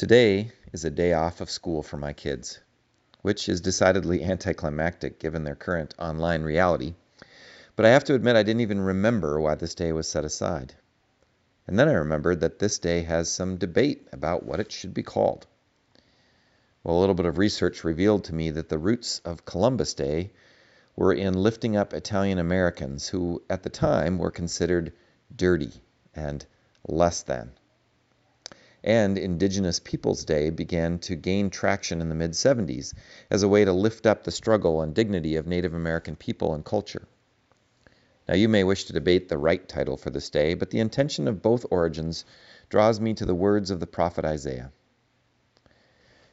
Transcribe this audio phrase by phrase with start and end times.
[0.00, 2.58] Today is a day off of school for my kids,
[3.20, 6.94] which is decidedly anticlimactic given their current online reality.
[7.76, 10.72] But I have to admit, I didn't even remember why this day was set aside.
[11.66, 15.02] And then I remembered that this day has some debate about what it should be
[15.02, 15.46] called.
[16.82, 20.30] Well, a little bit of research revealed to me that the roots of Columbus Day
[20.96, 24.94] were in lifting up Italian Americans who, at the time, were considered
[25.36, 25.72] dirty
[26.14, 26.46] and
[26.88, 27.52] less than
[28.82, 32.94] and Indigenous Peoples Day began to gain traction in the mid 70s
[33.30, 36.64] as a way to lift up the struggle and dignity of Native American people and
[36.64, 37.06] culture.
[38.26, 41.28] Now, you may wish to debate the right title for this day, but the intention
[41.28, 42.24] of both origins
[42.70, 44.72] draws me to the words of the prophet Isaiah.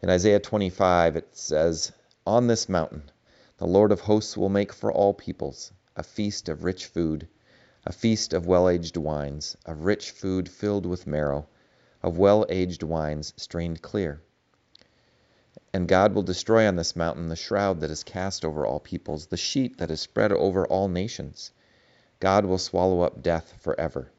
[0.00, 1.92] In Isaiah 25, it says,
[2.26, 3.10] On this mountain,
[3.58, 7.28] the Lord of hosts will make for all peoples a feast of rich food,
[7.84, 11.46] a feast of well aged wines, of rich food filled with marrow
[12.02, 14.20] of well aged wines strained clear.
[15.72, 19.26] And God will destroy on this mountain the shroud that is cast over all peoples,
[19.26, 21.50] the sheet that is spread over all nations.
[22.20, 24.10] God will swallow up death forever.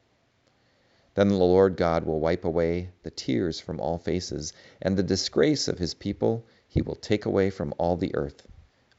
[1.16, 5.68] Then the Lord God will wipe away the tears from all faces, and the disgrace
[5.68, 8.48] of his people he will take away from all the earth,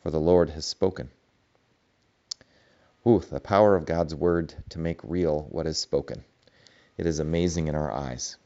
[0.00, 1.10] for the Lord has spoken.
[3.04, 6.24] Ooh, the power of God's word to make real what is spoken.
[6.96, 8.36] It is amazing in our eyes.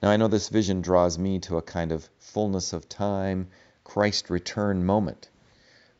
[0.00, 3.48] Now, I know this vision draws me to a kind of fullness of time,
[3.82, 5.30] Christ return moment.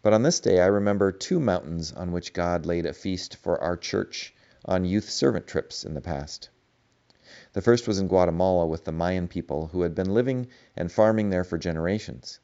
[0.00, 3.60] But on this day, I remember two mountains on which God laid a feast for
[3.60, 4.32] our church
[4.64, 6.50] on youth servant trips in the past.
[7.52, 11.30] The first was in Guatemala with the Mayan people who had been living and farming
[11.30, 12.38] there for generations,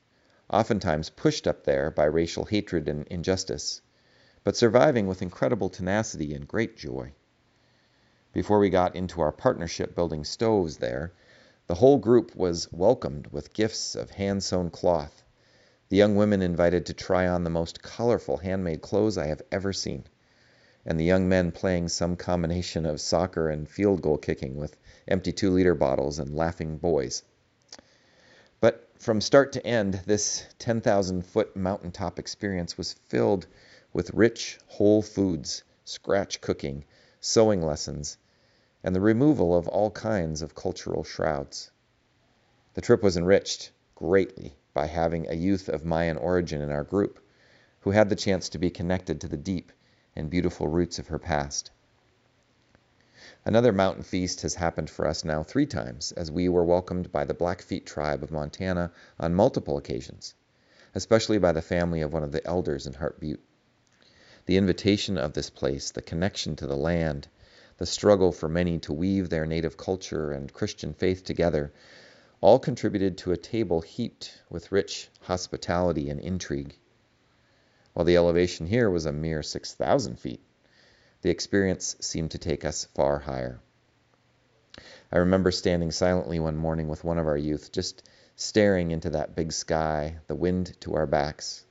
[0.50, 3.80] oftentimes pushed up there by racial hatred and injustice,
[4.42, 7.12] but surviving with incredible tenacity and great joy.
[8.34, 11.12] Before we got into our partnership building stoves there,
[11.68, 15.22] the whole group was welcomed with gifts of hand sewn cloth,
[15.88, 19.72] the young women invited to try on the most colorful handmade clothes I have ever
[19.72, 20.02] seen,
[20.84, 25.30] and the young men playing some combination of soccer and field goal kicking with empty
[25.32, 27.22] two liter bottles and laughing boys.
[28.60, 33.46] But from start to end, this 10,000 foot mountaintop experience was filled
[33.92, 36.84] with rich, whole foods, scratch cooking,
[37.20, 38.18] sewing lessons,
[38.84, 41.70] and the removal of all kinds of cultural shrouds.
[42.74, 47.18] The trip was enriched greatly by having a youth of Mayan origin in our group
[47.80, 49.72] who had the chance to be connected to the deep
[50.14, 51.70] and beautiful roots of her past.
[53.46, 57.24] Another mountain feast has happened for us now three times as we were welcomed by
[57.24, 60.34] the Blackfeet tribe of Montana on multiple occasions,
[60.94, 63.42] especially by the family of one of the elders in Heart Butte.
[64.44, 67.28] The invitation of this place, the connection to the land,
[67.78, 71.72] the struggle for many to weave their native culture and Christian faith together,
[72.40, 76.76] all contributed to a table heaped with rich hospitality and intrigue.
[77.92, 80.42] While the elevation here was a mere 6,000 feet,
[81.22, 83.60] the experience seemed to take us far higher.
[85.10, 88.02] I remember standing silently one morning with one of our youth, just
[88.36, 91.64] staring into that big sky, the wind to our backs.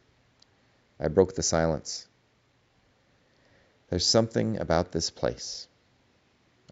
[1.00, 2.08] I broke the silence.
[3.90, 5.68] There's something about this place.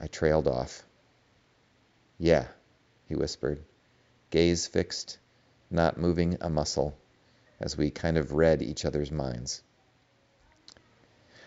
[0.03, 0.83] I trailed off.
[2.17, 2.47] Yeah,
[3.05, 3.63] he whispered,
[4.31, 5.19] gaze fixed,
[5.69, 6.97] not moving a muscle,
[7.59, 9.61] as we kind of read each other's minds.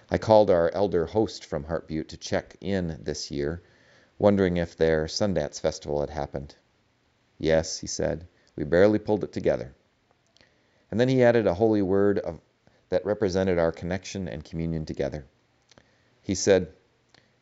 [0.08, 3.60] I called our elder host from Heart Butte to check in this year,
[4.20, 6.54] wondering if their Sundance Festival had happened.
[7.38, 9.74] Yes, he said, we barely pulled it together.
[10.92, 12.38] And then he added a holy word of,
[12.90, 15.26] that represented our connection and communion together.
[16.22, 16.72] He said,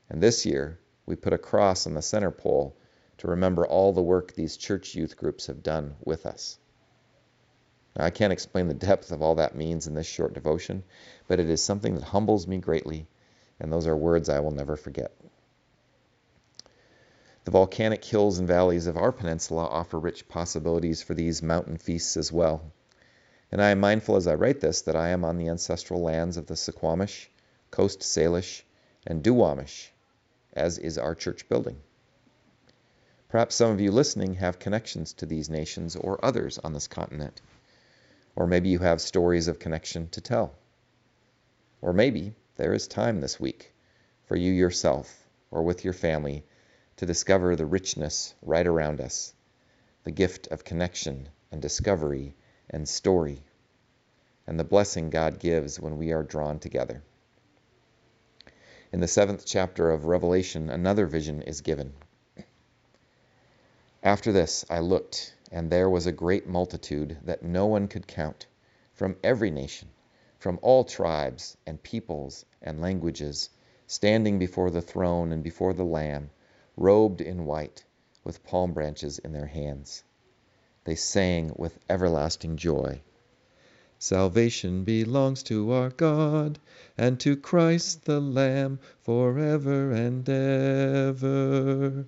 [0.08, 2.76] And this year, we put a cross on the center pole
[3.18, 6.58] to remember all the work these church youth groups have done with us.
[7.96, 10.82] Now, I can't explain the depth of all that means in this short devotion,
[11.28, 13.06] but it is something that humbles me greatly,
[13.60, 15.12] and those are words I will never forget.
[17.44, 22.16] The volcanic hills and valleys of our peninsula offer rich possibilities for these mountain feasts
[22.16, 22.72] as well.
[23.50, 26.36] And I am mindful as I write this that I am on the ancestral lands
[26.36, 27.28] of the Suquamish,
[27.70, 28.62] Coast Salish,
[29.06, 29.90] and Duwamish,
[30.52, 31.76] as is our church building.
[33.28, 37.40] Perhaps some of you listening have connections to these nations or others on this continent.
[38.36, 40.54] Or maybe you have stories of connection to tell.
[41.80, 43.72] Or maybe there is time this week
[44.26, 46.44] for you yourself or with your family
[46.96, 49.32] to discover the richness right around us,
[50.04, 52.34] the gift of connection and discovery
[52.68, 53.42] and story,
[54.46, 57.02] and the blessing God gives when we are drawn together.
[58.92, 61.94] In the seventh chapter of Revelation, another vision is given.
[64.02, 68.46] After this I looked, and there was a great multitude that no one could count,
[68.92, 69.88] from every nation,
[70.38, 73.48] from all tribes and peoples and languages,
[73.86, 76.28] standing before the throne and before the Lamb,
[76.76, 77.84] robed in white,
[78.24, 80.04] with palm branches in their hands.
[80.84, 83.00] They sang with everlasting joy.
[84.04, 86.58] Salvation belongs to our God
[86.98, 92.06] and to Christ the Lamb forever and ever.